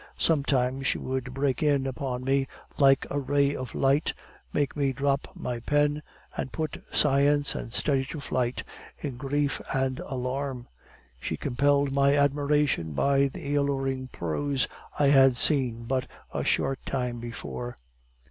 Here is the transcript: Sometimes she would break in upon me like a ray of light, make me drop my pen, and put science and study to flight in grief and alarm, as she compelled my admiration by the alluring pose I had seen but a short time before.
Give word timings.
Sometimes 0.17 0.87
she 0.87 0.97
would 0.97 1.31
break 1.31 1.61
in 1.61 1.85
upon 1.85 2.23
me 2.23 2.47
like 2.79 3.05
a 3.11 3.19
ray 3.19 3.55
of 3.55 3.75
light, 3.75 4.15
make 4.51 4.75
me 4.75 4.93
drop 4.93 5.27
my 5.35 5.59
pen, 5.59 6.01
and 6.35 6.51
put 6.51 6.83
science 6.91 7.53
and 7.53 7.71
study 7.71 8.03
to 8.05 8.19
flight 8.19 8.63
in 8.97 9.15
grief 9.17 9.61
and 9.75 9.99
alarm, 9.99 10.67
as 11.21 11.27
she 11.27 11.37
compelled 11.37 11.91
my 11.91 12.17
admiration 12.17 12.93
by 12.93 13.27
the 13.27 13.53
alluring 13.53 14.07
pose 14.07 14.67
I 14.97 15.09
had 15.09 15.37
seen 15.37 15.83
but 15.83 16.07
a 16.33 16.43
short 16.43 16.83
time 16.87 17.19
before. 17.19 17.77